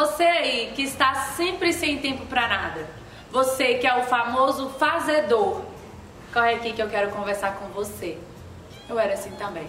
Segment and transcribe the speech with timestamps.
[0.00, 2.88] Você aí que está sempre sem tempo para nada.
[3.30, 5.62] Você que é o famoso fazedor.
[6.32, 8.16] Corre aqui que eu quero conversar com você.
[8.88, 9.68] Eu era assim também.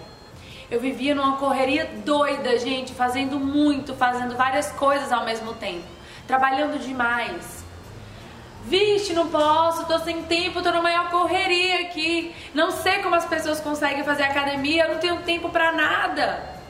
[0.70, 5.84] Eu vivia numa correria doida, gente, fazendo muito, fazendo várias coisas ao mesmo tempo,
[6.26, 7.66] trabalhando demais.
[8.64, 12.34] Vixe, não posso, tô sem tempo, tô na maior correria aqui.
[12.54, 16.61] Não sei como as pessoas conseguem fazer academia, eu não tenho tempo para nada.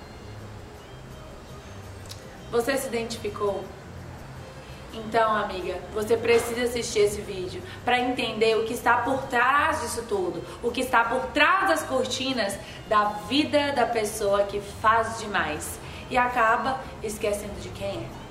[2.52, 3.64] Você se identificou?
[4.94, 10.04] Então, amiga, você precisa assistir esse vídeo para entender o que está por trás disso
[10.10, 12.58] tudo, o que está por trás das cortinas
[12.90, 18.22] da vida da pessoa que faz demais e acaba esquecendo de quem é.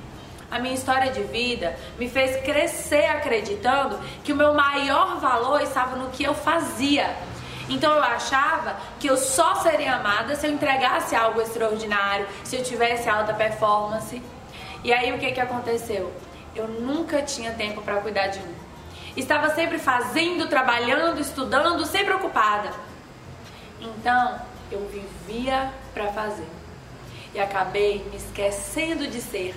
[0.51, 5.97] A minha história de vida me fez crescer acreditando que o meu maior valor estava
[5.97, 7.17] no que eu fazia.
[7.71, 12.63] Então eu achava que eu só seria amada se eu entregasse algo extraordinário, se eu
[12.63, 14.21] tivesse alta performance.
[14.85, 16.13] E aí o que, que aconteceu?
[16.55, 18.55] eu nunca tinha tempo para cuidar de mim.
[19.17, 22.71] Estava sempre fazendo, trabalhando, estudando, sempre ocupada.
[23.81, 26.47] Então, eu vivia para fazer.
[27.35, 29.55] E acabei me esquecendo de ser.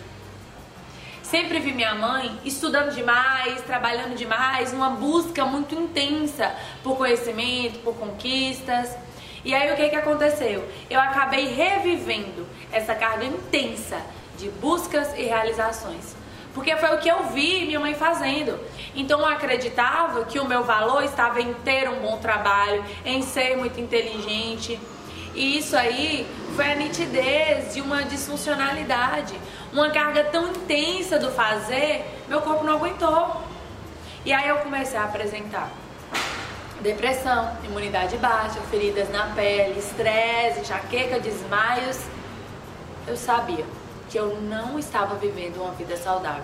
[1.33, 7.95] Sempre vi minha mãe estudando demais, trabalhando demais, numa busca muito intensa por conhecimento, por
[7.95, 8.95] conquistas.
[9.43, 10.63] E aí o que, que aconteceu?
[10.91, 13.99] Eu acabei revivendo essa carga intensa
[14.37, 16.15] de buscas e realizações
[16.53, 18.59] porque foi o que eu vi minha mãe fazendo.
[18.95, 23.57] Então eu acreditava que o meu valor estava em ter um bom trabalho, em ser
[23.57, 24.79] muito inteligente.
[25.33, 29.33] E isso aí foi a nitidez de uma disfuncionalidade,
[29.71, 33.41] uma carga tão intensa do fazer, meu corpo não aguentou.
[34.25, 35.69] E aí eu comecei a apresentar
[36.81, 41.97] depressão, imunidade baixa, feridas na pele, estresse, enxaqueca, desmaios.
[43.07, 43.65] Eu sabia
[44.09, 46.43] que eu não estava vivendo uma vida saudável.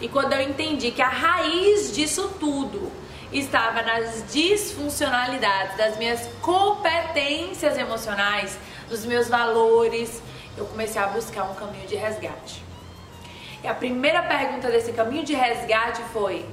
[0.00, 2.90] E quando eu entendi que a raiz disso tudo
[3.32, 8.58] estava nas disfuncionalidades das minhas competências emocionais,
[8.90, 10.20] dos meus valores,
[10.58, 12.62] eu comecei a buscar um caminho de resgate.
[13.62, 16.44] E a primeira pergunta desse caminho de resgate foi: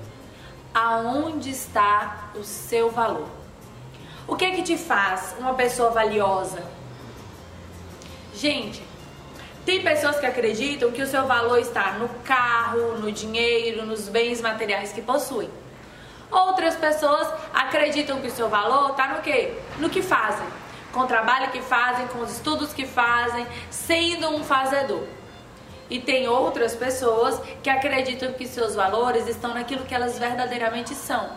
[0.74, 3.28] aonde está o seu valor?
[4.28, 6.64] O que é que te faz uma pessoa valiosa?
[8.36, 8.84] Gente,
[9.66, 14.42] tem pessoas que acreditam que o seu valor está no carro, no dinheiro, nos bens
[14.42, 15.50] materiais que possuem.
[16.30, 19.58] Outras pessoas acreditam que o seu valor está no quê?
[19.80, 20.46] No que fazem.
[20.92, 25.04] Com o trabalho que fazem, com os estudos que fazem, sendo um fazedor.
[25.90, 31.30] E tem outras pessoas que acreditam que seus valores estão naquilo que elas verdadeiramente são.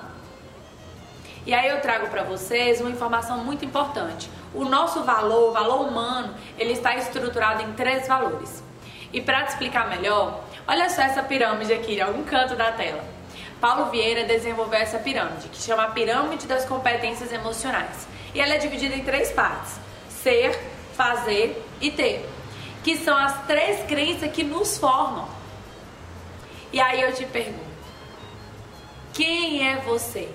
[1.46, 4.30] E aí eu trago para vocês uma informação muito importante.
[4.54, 8.62] O nosso valor, o valor humano, ele está estruturado em três valores.
[9.12, 13.02] E para te explicar melhor, olha só essa pirâmide aqui, em algum canto da tela.
[13.60, 18.06] Paulo Vieira desenvolveu essa pirâmide, que chama a pirâmide das competências emocionais.
[18.34, 20.58] E ela é dividida em três partes: ser,
[20.96, 22.28] fazer e ter,
[22.82, 25.28] que são as três crenças que nos formam.
[26.72, 27.70] E aí eu te pergunto:
[29.12, 30.28] quem é você?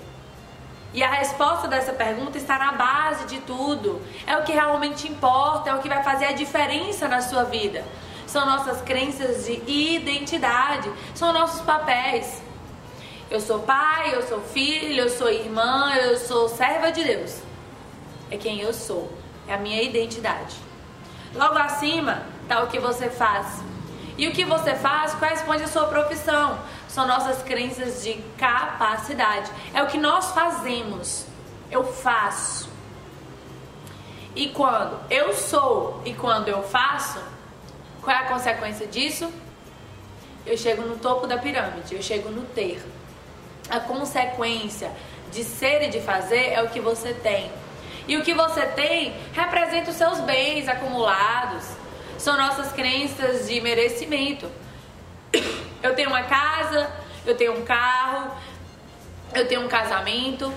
[0.92, 4.00] E a resposta dessa pergunta está na base de tudo.
[4.26, 7.84] É o que realmente importa, é o que vai fazer a diferença na sua vida.
[8.26, 12.42] São nossas crenças de identidade, são nossos papéis.
[13.30, 17.45] Eu sou pai, eu sou filho, eu sou irmã, eu sou serva de Deus.
[18.30, 19.10] É quem eu sou,
[19.46, 20.56] é a minha identidade.
[21.34, 23.60] Logo acima está o que você faz.
[24.18, 29.50] E o que você faz corresponde à sua profissão são nossas crenças de capacidade.
[29.74, 31.26] É o que nós fazemos.
[31.70, 32.70] Eu faço.
[34.34, 37.20] E quando eu sou e quando eu faço,
[38.02, 39.30] qual é a consequência disso?
[40.46, 42.82] Eu chego no topo da pirâmide, eu chego no ter.
[43.68, 44.90] A consequência
[45.32, 47.50] de ser e de fazer é o que você tem.
[48.08, 51.64] E o que você tem representa os seus bens acumulados.
[52.18, 54.50] São nossas crenças de merecimento.
[55.82, 56.90] Eu tenho uma casa,
[57.26, 58.30] eu tenho um carro,
[59.34, 60.52] eu tenho um casamento.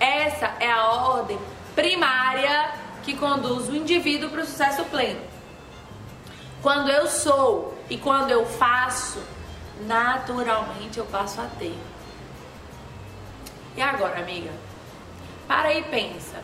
[0.00, 1.38] Essa é a ordem
[1.74, 2.72] primária
[3.04, 5.20] que conduz o indivíduo para o sucesso pleno.
[6.60, 9.22] Quando eu sou e quando eu faço,
[9.86, 11.76] naturalmente eu passo a ter.
[13.76, 14.50] E agora, amiga?
[15.52, 16.42] Para aí e pensa.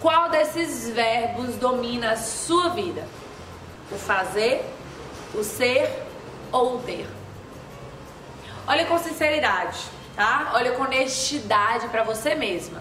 [0.00, 3.06] Qual desses verbos domina a sua vida?
[3.92, 4.64] O fazer,
[5.34, 5.90] o ser
[6.50, 7.06] ou o ter.
[8.66, 9.78] Olha com sinceridade,
[10.16, 10.52] tá?
[10.54, 12.80] Olha com honestidade para você mesma.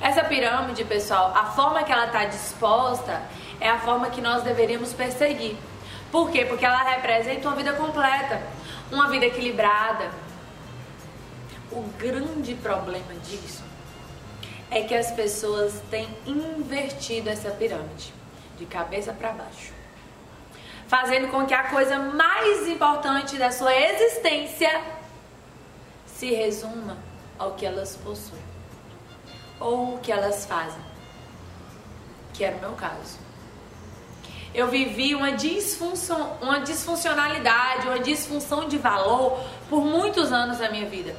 [0.00, 3.20] Essa pirâmide, pessoal, a forma que ela está disposta
[3.60, 5.54] é a forma que nós deveríamos perseguir.
[6.10, 6.46] Por quê?
[6.46, 8.42] Porque ela representa uma vida completa,
[8.90, 10.10] uma vida equilibrada.
[11.70, 13.62] O grande problema disso
[14.70, 18.12] é que as pessoas têm invertido essa pirâmide
[18.58, 19.72] de cabeça para baixo,
[20.86, 24.82] fazendo com que a coisa mais importante da sua existência
[26.06, 26.96] se resuma
[27.38, 28.42] ao que elas possuem
[29.60, 30.80] ou o que elas fazem,
[32.32, 33.18] que era o meu caso.
[34.54, 39.38] Eu vivi uma, disfunção, uma disfuncionalidade, uma disfunção de valor
[39.68, 41.14] por muitos anos da minha vida.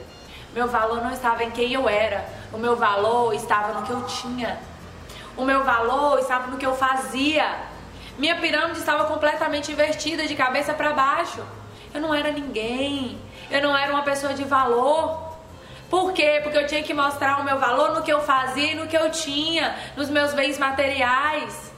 [0.54, 4.02] Meu valor não estava em quem eu era, o meu valor estava no que eu
[4.04, 4.58] tinha.
[5.36, 7.56] O meu valor estava no que eu fazia.
[8.18, 11.44] Minha pirâmide estava completamente invertida, de cabeça para baixo.
[11.94, 13.20] Eu não era ninguém.
[13.52, 15.28] Eu não era uma pessoa de valor.
[15.90, 16.42] Por quê?
[16.44, 18.98] Porque eu tinha que mostrar o meu valor no que eu fazia e no que
[18.98, 21.72] eu tinha, nos meus bens materiais.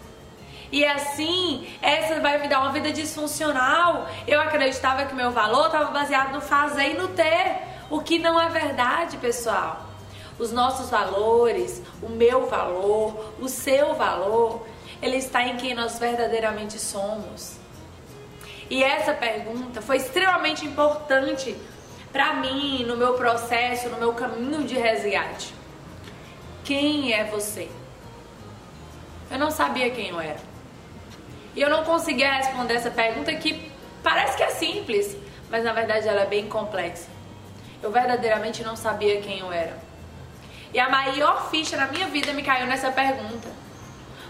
[0.72, 4.08] E assim, essa vai me dar uma vida disfuncional.
[4.28, 7.58] Eu acreditava que meu valor estava baseado no fazer e no ter,
[7.90, 9.86] o que não é verdade, pessoal.
[10.38, 14.66] Os nossos valores, o meu valor, o seu valor,
[15.02, 17.58] ele está em quem nós verdadeiramente somos.
[18.70, 21.56] E essa pergunta foi extremamente importante
[22.12, 25.54] para mim, no meu processo, no meu caminho de resgate.
[26.64, 27.68] Quem é você?
[29.32, 30.40] Eu não sabia quem eu era.
[31.56, 33.72] E eu não conseguia responder essa pergunta que
[34.04, 35.18] parece que é simples,
[35.50, 37.19] mas na verdade ela é bem complexa.
[37.82, 39.78] Eu verdadeiramente não sabia quem eu era.
[40.74, 43.48] E a maior ficha na minha vida me caiu nessa pergunta.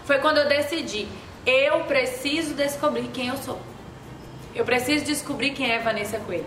[0.04, 1.06] Foi quando eu decidi,
[1.44, 3.60] eu preciso descobrir quem eu sou.
[4.54, 6.46] Eu preciso descobrir quem é Vanessa Coelho.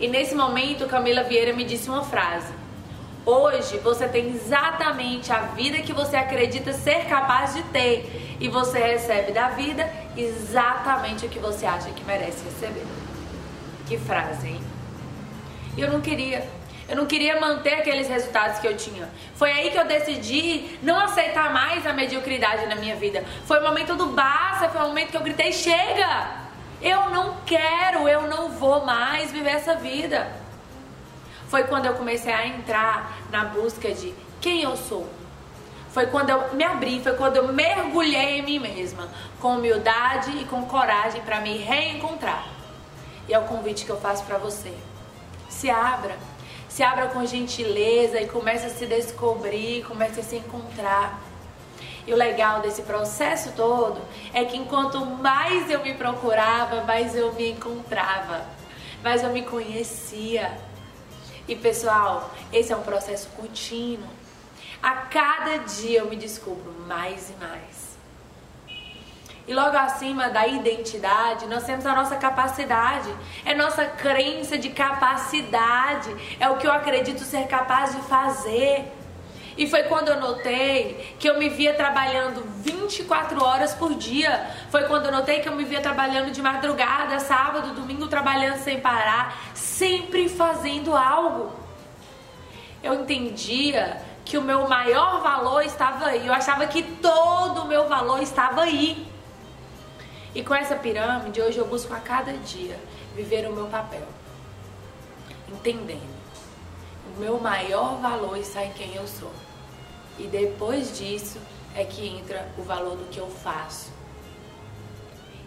[0.00, 2.52] E nesse momento, Camila Vieira me disse uma frase:
[3.24, 8.78] Hoje você tem exatamente a vida que você acredita ser capaz de ter e você
[8.78, 12.84] recebe da vida exatamente o que você acha que merece receber.
[13.86, 14.73] Que frase, hein?
[15.76, 16.46] E eu não queria.
[16.86, 19.08] Eu não queria manter aqueles resultados que eu tinha.
[19.36, 23.24] Foi aí que eu decidi não aceitar mais a mediocridade na minha vida.
[23.46, 26.44] Foi o momento do basta, foi o momento que eu gritei: chega!
[26.82, 30.30] Eu não quero, eu não vou mais viver essa vida.
[31.48, 35.08] Foi quando eu comecei a entrar na busca de quem eu sou.
[35.90, 39.08] Foi quando eu me abri, foi quando eu mergulhei em mim mesma,
[39.40, 42.44] com humildade e com coragem para me reencontrar.
[43.28, 44.74] E é o convite que eu faço para você.
[45.64, 46.18] Se abra,
[46.68, 51.18] se abra com gentileza e comece a se descobrir, comece a se encontrar.
[52.06, 53.98] E o legal desse processo todo
[54.34, 58.44] é que enquanto mais eu me procurava, mais eu me encontrava,
[59.02, 60.54] mais eu me conhecia.
[61.48, 64.10] E pessoal, esse é um processo contínuo.
[64.82, 67.83] A cada dia eu me descubro mais e mais.
[69.46, 73.14] E logo acima da identidade, nós temos a nossa capacidade.
[73.44, 76.36] É nossa crença de capacidade.
[76.40, 78.90] É o que eu acredito ser capaz de fazer.
[79.56, 84.50] E foi quando eu notei que eu me via trabalhando 24 horas por dia.
[84.70, 88.80] Foi quando eu notei que eu me via trabalhando de madrugada, sábado, domingo, trabalhando sem
[88.80, 91.52] parar, sempre fazendo algo.
[92.82, 96.26] Eu entendia que o meu maior valor estava aí.
[96.26, 99.13] Eu achava que todo o meu valor estava aí.
[100.34, 102.78] E com essa pirâmide, hoje eu busco a cada dia
[103.14, 104.06] viver o meu papel.
[105.48, 106.14] Entendendo
[107.16, 109.30] o meu maior valor está em quem eu sou.
[110.18, 111.38] E depois disso
[111.74, 113.92] é que entra o valor do que eu faço.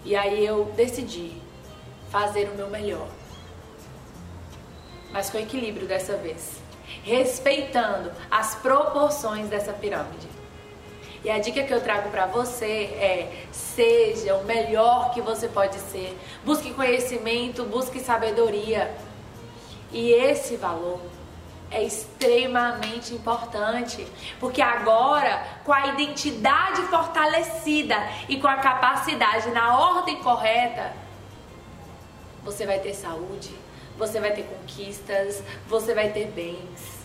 [0.05, 1.41] E aí eu decidi
[2.09, 3.07] fazer o meu melhor.
[5.11, 6.61] Mas com equilíbrio dessa vez.
[7.03, 10.27] Respeitando as proporções dessa pirâmide.
[11.23, 15.77] E a dica que eu trago para você é: seja o melhor que você pode
[15.79, 16.17] ser.
[16.43, 18.95] Busque conhecimento, busque sabedoria.
[19.91, 20.99] E esse valor
[21.69, 24.07] é extremamente importante,
[24.39, 27.95] porque agora, com a identidade fortalecida
[28.29, 30.93] e com a capacidade na ordem correta,
[32.43, 33.53] você vai ter saúde,
[33.97, 36.96] você vai ter conquistas, você vai ter bens.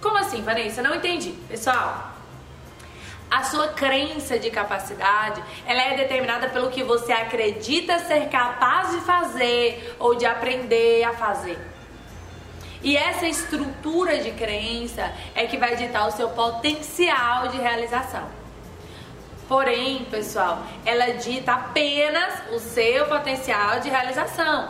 [0.00, 0.82] Como assim, Vanessa?
[0.82, 1.30] Não entendi.
[1.48, 2.12] Pessoal,
[3.30, 9.00] a sua crença de capacidade, ela é determinada pelo que você acredita ser capaz de
[9.00, 11.58] fazer ou de aprender a fazer.
[12.82, 18.28] E essa estrutura de crença é que vai ditar o seu potencial de realização.
[19.48, 24.68] Porém, pessoal, ela dita apenas o seu potencial de realização.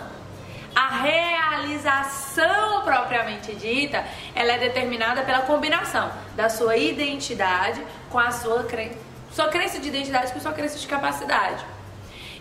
[0.75, 8.65] A realização propriamente dita, ela é determinada pela combinação da sua identidade com a sua
[8.65, 8.99] crença.
[9.33, 11.65] sua crença de identidade com sua crença de capacidade.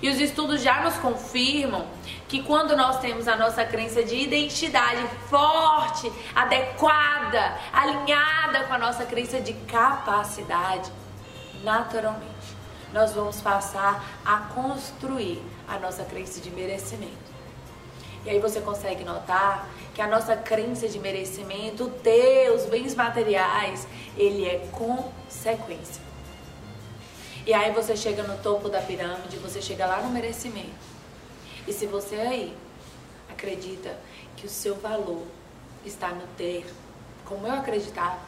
[0.02, 1.88] E os estudos já nos confirmam
[2.28, 9.06] que quando nós temos a nossa crença de identidade forte, adequada, alinhada com a nossa
[9.06, 10.92] crença de capacidade,
[11.64, 12.56] naturalmente
[12.94, 17.37] nós vamos passar a construir a nossa crença de merecimento.
[18.28, 23.88] E aí você consegue notar que a nossa crença de merecimento, ter os bens materiais,
[24.18, 26.02] ele é consequência.
[27.46, 30.76] E aí você chega no topo da pirâmide, você chega lá no merecimento.
[31.66, 32.54] E se você aí
[33.30, 33.98] acredita
[34.36, 35.24] que o seu valor
[35.86, 36.66] está no ter,
[37.24, 38.20] como eu acreditava,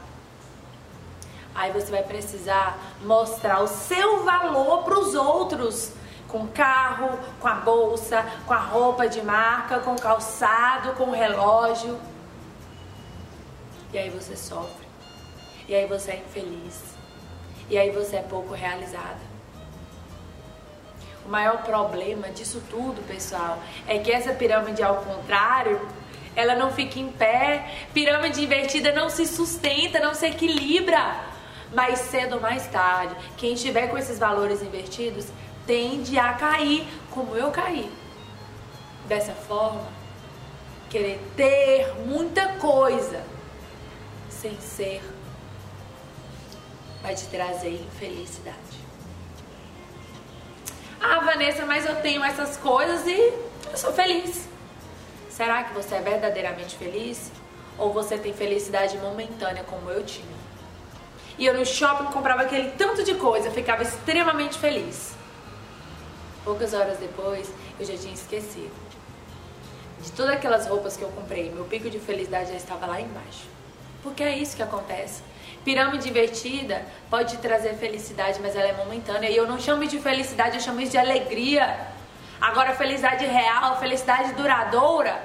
[1.53, 5.91] aí você vai precisar mostrar o seu valor para os outros.
[6.29, 11.99] Com carro, com a bolsa, com a roupa de marca, com calçado, com relógio.
[13.91, 14.87] E aí você sofre.
[15.67, 16.99] E aí você é infeliz
[17.69, 19.29] e aí você é pouco realizada.
[21.25, 25.79] O maior problema disso tudo, pessoal, é que essa pirâmide ao contrário,
[26.35, 27.69] ela não fica em pé.
[27.93, 31.29] Pirâmide invertida não se sustenta, não se equilibra.
[31.71, 35.27] Mais cedo ou mais tarde, quem estiver com esses valores invertidos
[35.69, 37.91] tende a cair, como eu caí.
[39.05, 39.87] Dessa forma,
[40.89, 43.23] querer ter muita coisa
[44.31, 44.99] sem ser
[47.03, 48.57] vai te trazer infelicidade.
[50.99, 53.31] Ah, Vanessa, mas eu tenho essas coisas e
[53.71, 54.47] eu sou feliz.
[55.29, 57.31] Será que você é verdadeiramente feliz?
[57.77, 60.39] Ou você tem felicidade momentânea como eu tinha?
[61.37, 65.18] E eu no shopping comprava aquele tanto de coisa, ficava extremamente feliz.
[66.49, 67.47] Poucas horas depois,
[67.79, 68.71] eu já tinha esquecido.
[70.01, 73.45] De todas aquelas roupas que eu comprei, meu pico de felicidade já estava lá embaixo.
[74.01, 75.21] Porque é isso que acontece.
[75.63, 79.29] Pirâmide invertida pode trazer felicidade, mas ela é momentânea.
[79.29, 81.87] E eu não chamo de felicidade, eu chamo isso de alegria.
[82.41, 85.21] Agora, felicidade real, felicidade duradoura,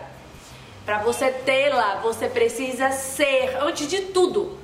[0.85, 4.59] para você tê-la, você precisa ser, antes de tudo.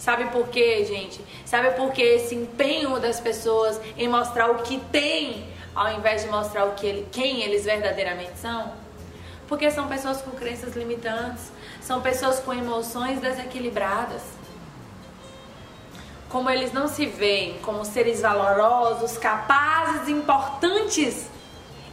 [0.00, 1.20] Sabe por quê, gente?
[1.44, 6.28] Sabe por que esse empenho das pessoas em mostrar o que tem, ao invés de
[6.30, 8.72] mostrar o que ele, quem eles verdadeiramente são?
[9.46, 11.52] Porque são pessoas com crenças limitantes,
[11.82, 14.22] são pessoas com emoções desequilibradas
[16.30, 21.26] como eles não se veem como seres valorosos, capazes, importantes,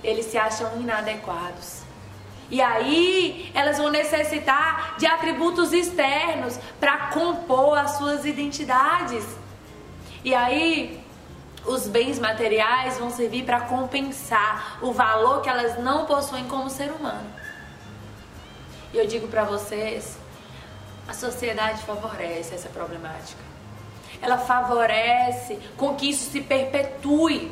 [0.03, 1.86] eles se acham inadequados.
[2.49, 9.25] E aí, elas vão necessitar de atributos externos para compor as suas identidades.
[10.23, 11.03] E aí,
[11.65, 16.89] os bens materiais vão servir para compensar o valor que elas não possuem como ser
[16.91, 17.29] humano.
[18.93, 20.17] E eu digo para vocês,
[21.07, 23.47] a sociedade favorece essa problemática
[24.21, 27.51] ela favorece com que isso se perpetue.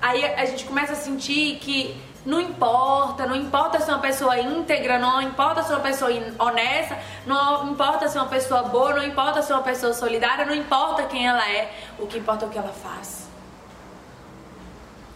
[0.00, 4.38] Aí a gente começa a sentir que não importa, não importa se é uma pessoa
[4.38, 8.94] íntegra, não importa se é uma pessoa honesta, não importa se é uma pessoa boa,
[8.94, 12.44] não importa se é uma pessoa solidária, não importa quem ela é, o que importa
[12.44, 13.28] é o que ela faz.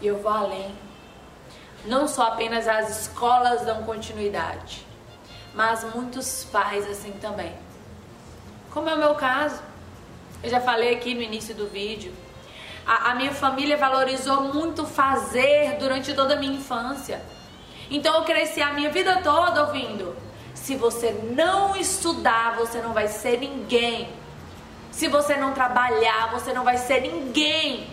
[0.01, 0.75] E eu vou além.
[1.85, 4.85] Não só apenas as escolas dão continuidade,
[5.53, 7.55] mas muitos pais assim também
[8.77, 9.59] como é o meu caso.
[10.43, 12.13] Eu já falei aqui no início do vídeo.
[12.87, 17.21] A, a minha família valorizou muito fazer durante toda a minha infância.
[17.91, 20.15] Então eu cresci a minha vida toda ouvindo:
[20.53, 24.09] se você não estudar, você não vai ser ninguém.
[24.89, 27.87] Se você não trabalhar, você não vai ser ninguém.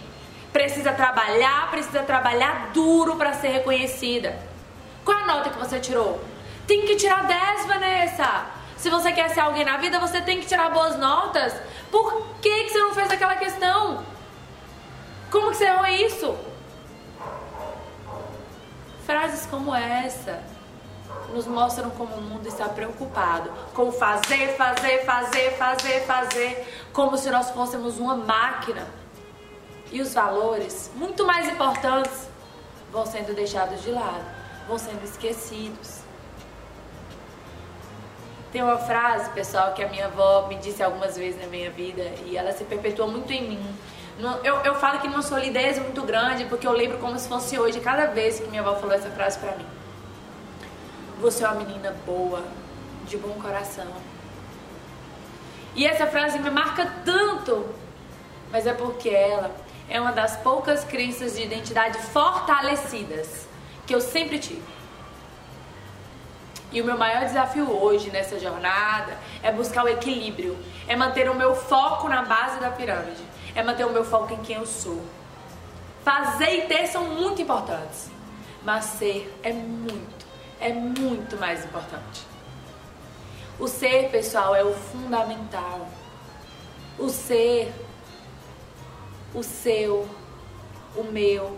[0.52, 4.38] Precisa trabalhar, precisa trabalhar duro para ser reconhecida.
[5.04, 6.22] Qual a nota que você tirou?
[6.66, 8.46] Tem que tirar 10, Vanessa.
[8.76, 11.54] Se você quer ser alguém na vida, você tem que tirar boas notas.
[11.90, 14.04] Por que, que você não fez aquela questão?
[15.34, 16.38] Como que você errou isso?
[19.04, 20.40] Frases como essa
[21.32, 27.28] nos mostram como o mundo está preocupado com fazer, fazer, fazer, fazer, fazer, como se
[27.32, 28.86] nós fôssemos uma máquina.
[29.90, 32.28] E os valores, muito mais importantes,
[32.92, 34.24] vão sendo deixados de lado,
[34.68, 35.98] vão sendo esquecidos.
[38.52, 42.04] Tem uma frase, pessoal, que a minha avó me disse algumas vezes na minha vida
[42.24, 43.76] e ela se perpetua muito em mim.
[44.18, 47.80] Eu, eu falo que numa solidez muito grande, porque eu lembro como se fosse hoje,
[47.80, 49.66] cada vez que minha avó falou essa frase pra mim.
[51.20, 52.44] Você é uma menina boa,
[53.06, 53.86] de bom coração.
[55.74, 57.66] E essa frase me marca tanto,
[58.52, 59.50] mas é porque ela
[59.88, 63.48] é uma das poucas crenças de identidade fortalecidas
[63.84, 64.62] que eu sempre tive.
[66.72, 70.56] E o meu maior desafio hoje nessa jornada é buscar o equilíbrio,
[70.88, 73.22] é manter o meu foco na base da pirâmide,
[73.54, 75.02] é manter o meu foco em quem eu sou.
[76.04, 78.10] Fazer e ter são muito importantes,
[78.62, 80.26] mas ser é muito,
[80.60, 82.26] é muito mais importante.
[83.58, 85.88] O ser, pessoal, é o fundamental.
[86.98, 87.72] O ser,
[89.32, 90.08] o seu,
[90.96, 91.56] o meu,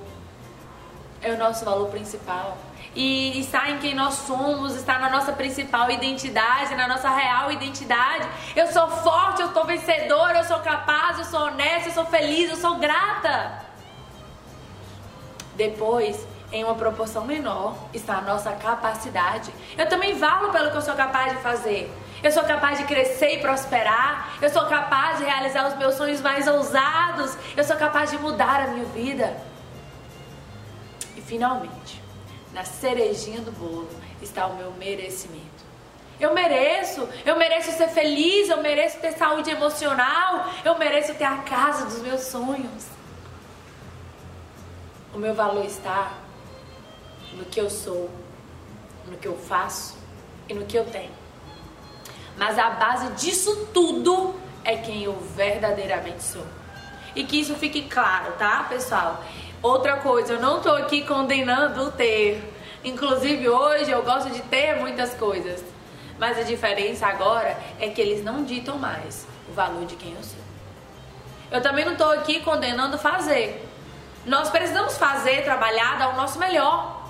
[1.22, 2.56] é o nosso valor principal
[2.96, 8.26] e está em quem nós somos, está na nossa principal identidade, na nossa real identidade.
[8.56, 12.48] Eu sou forte, eu sou vencedora, eu sou capaz, eu sou honesta, eu sou feliz,
[12.48, 13.60] eu sou grata.
[15.54, 19.52] Depois, em uma proporção menor, está a nossa capacidade.
[19.76, 21.92] Eu também valo pelo que eu sou capaz de fazer.
[22.22, 24.38] Eu sou capaz de crescer e prosperar.
[24.40, 27.36] Eu sou capaz de realizar os meus sonhos mais ousados.
[27.54, 29.36] Eu sou capaz de mudar a minha vida.
[31.14, 32.05] E finalmente,
[32.56, 33.86] na cerejinha do bolo
[34.22, 35.66] está o meu merecimento.
[36.18, 41.36] Eu mereço, eu mereço ser feliz, eu mereço ter saúde emocional, eu mereço ter a
[41.36, 42.86] casa dos meus sonhos.
[45.12, 46.14] O meu valor está
[47.34, 48.08] no que eu sou,
[49.06, 49.98] no que eu faço
[50.48, 51.12] e no que eu tenho.
[52.38, 54.34] Mas a base disso tudo
[54.64, 56.46] é quem eu verdadeiramente sou.
[57.14, 59.22] E que isso fique claro, tá, pessoal?
[59.66, 62.40] Outra coisa, eu não tô aqui condenando o ter.
[62.84, 65.60] Inclusive hoje eu gosto de ter muitas coisas.
[66.20, 70.22] Mas a diferença agora é que eles não ditam mais o valor de quem eu
[70.22, 70.38] sou.
[71.50, 73.68] Eu também não estou aqui condenando fazer.
[74.24, 77.04] Nós precisamos fazer, trabalhar, dar o nosso melhor.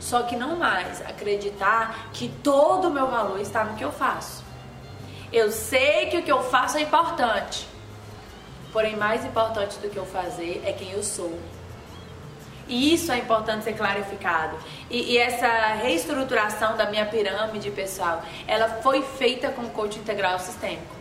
[0.00, 4.42] Só que não mais acreditar que todo o meu valor está no que eu faço.
[5.30, 7.67] Eu sei que o que eu faço é importante.
[8.72, 11.38] Porém, mais importante do que eu fazer é quem eu sou.
[12.68, 14.56] E isso é importante ser clarificado.
[14.90, 20.94] E, e, essa reestruturação da minha pirâmide, pessoal, ela foi feita com coach integral sistêmico.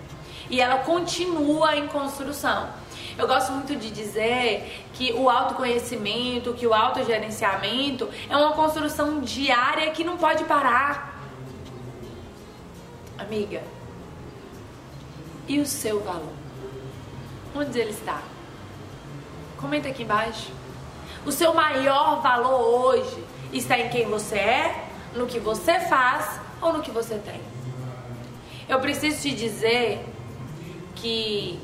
[0.50, 2.70] E ela continua em construção.
[3.18, 9.92] Eu gosto muito de dizer que o autoconhecimento, que o autogerenciamento é uma construção diária
[9.92, 11.20] que não pode parar.
[13.18, 13.62] Amiga,
[15.48, 16.37] e o seu valor?
[17.60, 18.22] Onde ele está?
[19.60, 20.52] Comenta aqui embaixo.
[21.26, 26.72] O seu maior valor hoje está em quem você é, no que você faz ou
[26.72, 27.42] no que você tem.
[28.70, 30.06] Eu preciso te dizer
[30.94, 31.60] que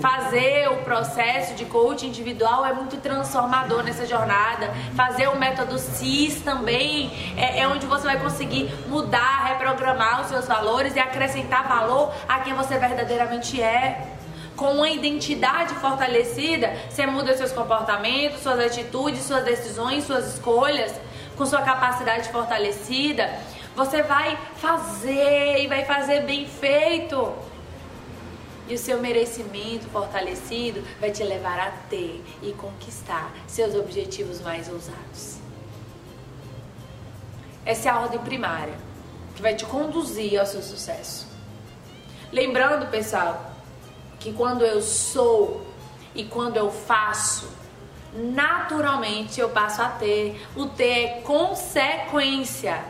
[0.00, 4.74] fazer o processo de coaching individual é muito transformador nessa jornada.
[4.96, 10.48] Fazer o método CIS também é, é, onde você vai conseguir mudar, reprogramar os seus
[10.48, 14.18] valores e acrescentar valor a quem você verdadeiramente é
[14.60, 20.92] com uma identidade fortalecida, você muda seus comportamentos, suas atitudes, suas decisões, suas escolhas,
[21.34, 23.30] com sua capacidade fortalecida,
[23.74, 27.32] você vai fazer e vai fazer bem feito.
[28.68, 34.68] E o seu merecimento fortalecido vai te levar a ter e conquistar seus objetivos mais
[34.68, 35.38] ousados.
[37.64, 38.74] Essa é a ordem primária
[39.34, 41.26] que vai te conduzir ao seu sucesso.
[42.30, 43.49] Lembrando, pessoal,
[44.20, 45.66] que quando eu sou
[46.14, 47.48] e quando eu faço,
[48.14, 50.40] naturalmente eu passo a ter.
[50.54, 52.84] O ter é consequência.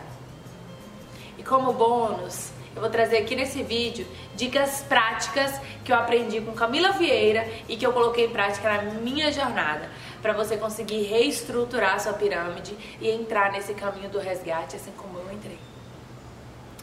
[1.38, 6.52] E como bônus, eu vou trazer aqui nesse vídeo dicas práticas que eu aprendi com
[6.52, 9.88] Camila Vieira e que eu coloquei em prática na minha jornada
[10.20, 15.32] para você conseguir reestruturar sua pirâmide e entrar nesse caminho do resgate assim como eu
[15.32, 15.69] entrei.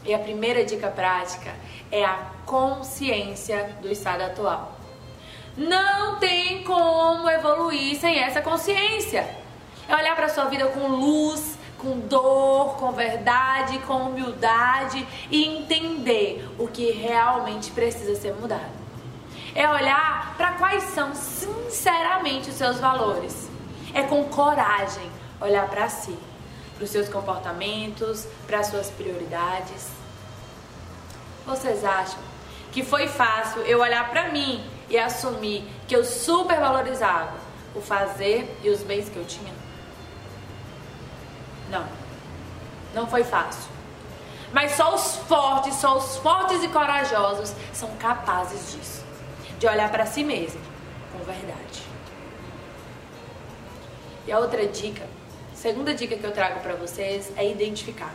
[0.04, 1.54] E a primeira dica prática
[1.90, 4.76] é a consciência do estado atual.
[5.56, 9.28] Não tem como evoluir sem essa consciência.
[9.88, 16.48] É olhar para sua vida com luz, com dor, com verdade, com humildade e entender
[16.58, 18.78] o que realmente precisa ser mudado.
[19.54, 23.50] É olhar para quais são sinceramente os seus valores.
[23.92, 26.16] É com coragem olhar para si
[26.78, 29.88] para os seus comportamentos, para as suas prioridades.
[31.44, 32.20] Vocês acham
[32.70, 37.36] que foi fácil eu olhar para mim e assumir que eu supervalorizava
[37.74, 39.52] o fazer e os bens que eu tinha?
[41.68, 41.84] Não.
[42.94, 43.70] Não foi fácil.
[44.52, 49.04] Mas só os fortes, só os fortes e corajosos são capazes disso.
[49.58, 50.60] De olhar para si mesmo
[51.12, 51.82] com verdade.
[54.28, 55.17] E a outra dica
[55.58, 58.14] Segunda dica que eu trago para vocês é identificar.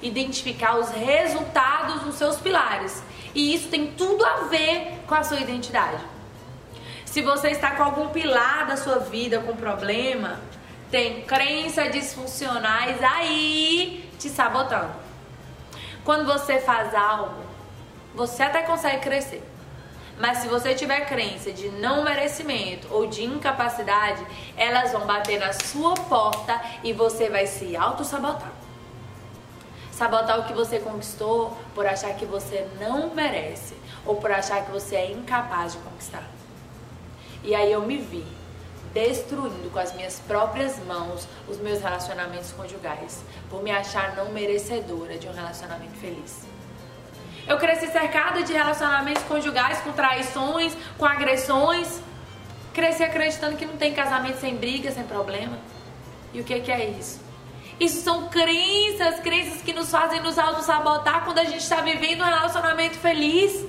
[0.00, 3.02] Identificar os resultados dos seus pilares.
[3.34, 6.00] E isso tem tudo a ver com a sua identidade.
[7.04, 10.40] Se você está com algum pilar da sua vida com problema,
[10.92, 14.92] tem crenças disfuncionais aí te sabotando.
[16.04, 17.42] Quando você faz algo,
[18.14, 19.42] você até consegue crescer.
[20.20, 24.22] Mas se você tiver crença de não merecimento ou de incapacidade,
[24.54, 28.52] elas vão bater na sua porta e você vai se auto-sabotar.
[29.90, 34.70] Sabotar o que você conquistou por achar que você não merece ou por achar que
[34.70, 36.28] você é incapaz de conquistar.
[37.42, 38.26] E aí eu me vi
[38.92, 45.16] destruindo com as minhas próprias mãos os meus relacionamentos conjugais, por me achar não merecedora
[45.16, 46.49] de um relacionamento feliz.
[47.50, 52.00] Eu cresci cercada de relacionamentos conjugais com traições, com agressões.
[52.72, 55.58] Cresci acreditando que não tem casamento sem briga, sem problema.
[56.32, 57.20] E o que, que é isso?
[57.80, 62.24] Isso são crenças, crenças que nos fazem nos auto-sabotar quando a gente está vivendo um
[62.24, 63.66] relacionamento feliz.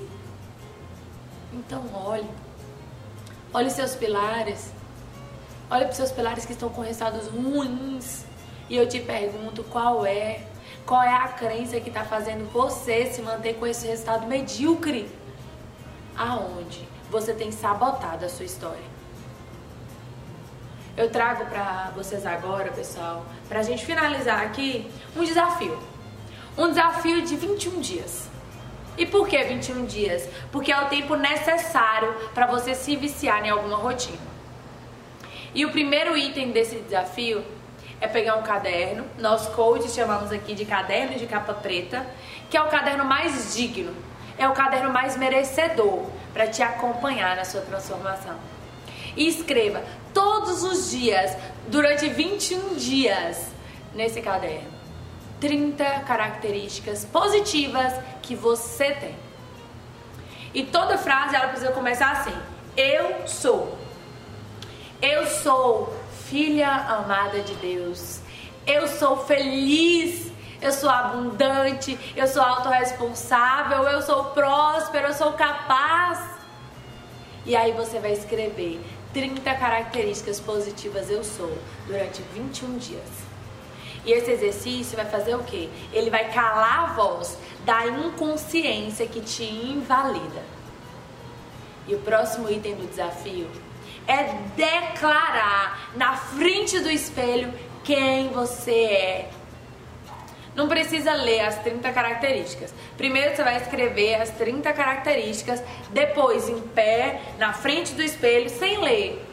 [1.52, 2.30] Então olhe.
[3.52, 4.72] Olhe seus pilares.
[5.72, 8.26] Olhe para os seus pilares que estão com resultados ruins.
[8.70, 10.51] E eu te pergunto qual é
[10.92, 15.10] qual é a crença que está fazendo você se manter com esse resultado medíocre?
[16.18, 18.84] Aonde você tem sabotado a sua história?
[20.98, 25.82] Eu trago para vocês agora, pessoal, para a gente finalizar aqui, um desafio.
[26.58, 28.28] Um desafio de 21 dias.
[28.98, 30.28] E por que 21 dias?
[30.52, 34.20] Porque é o tempo necessário para você se viciar em alguma rotina.
[35.56, 37.42] E o primeiro item desse desafio
[38.02, 42.06] é pegar um caderno, nós coaches chamamos aqui de caderno de capa preta,
[42.50, 43.96] que é o caderno mais digno,
[44.38, 48.36] é o caderno mais merecedor para te acompanhar na sua transformação.
[49.16, 49.84] E escreva
[50.14, 51.38] todos os dias,
[51.68, 53.52] durante 21 dias,
[53.94, 54.72] nesse caderno,
[55.40, 59.16] 30 características positivas que você tem.
[60.54, 62.34] E toda frase ela precisa começar assim:
[62.76, 63.78] Eu sou.
[65.02, 66.01] Eu sou
[66.32, 68.22] filha amada de Deus.
[68.66, 76.20] Eu sou feliz, eu sou abundante, eu sou autorresponsável, eu sou próspero, eu sou capaz.
[77.46, 78.80] E aí você vai escrever
[79.12, 83.10] 30 características positivas eu sou durante 21 dias.
[84.06, 85.70] E esse exercício vai fazer o quê?
[85.92, 90.44] Ele vai calar a voz da inconsciência que te invalida.
[91.86, 93.50] E o próximo item do desafio
[94.12, 99.30] é declarar na frente do espelho quem você é.
[100.54, 102.74] Não precisa ler as 30 características.
[102.98, 108.80] Primeiro você vai escrever as 30 características, depois em pé, na frente do espelho, sem
[108.80, 109.26] ler.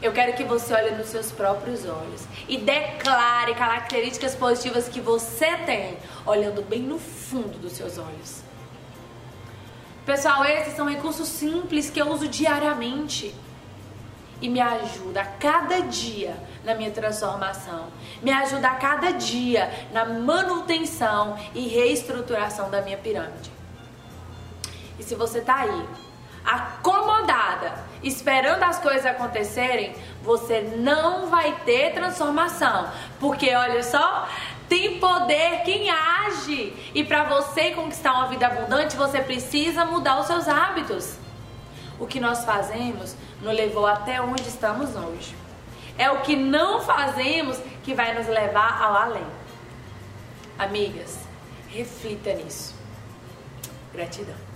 [0.00, 5.56] Eu quero que você olhe nos seus próprios olhos e declare características positivas que você
[5.66, 8.42] tem, olhando bem no fundo dos seus olhos.
[10.06, 13.34] Pessoal, esses são recursos simples que eu uso diariamente
[14.44, 17.86] e me ajuda a cada dia na minha transformação,
[18.20, 23.50] me ajuda a cada dia na manutenção e reestruturação da minha pirâmide.
[24.98, 25.88] E se você tá aí,
[26.44, 34.28] acomodada, esperando as coisas acontecerem, você não vai ter transformação, porque olha só,
[34.68, 36.90] tem poder quem age.
[36.94, 41.16] E para você conquistar uma vida abundante, você precisa mudar os seus hábitos.
[41.98, 45.34] O que nós fazemos nos levou até onde estamos hoje.
[45.96, 49.26] É o que não fazemos que vai nos levar ao além.
[50.58, 51.18] Amigas,
[51.68, 52.74] reflita nisso.
[53.92, 54.53] Gratidão.